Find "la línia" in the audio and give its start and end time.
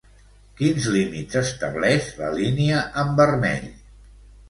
2.25-2.83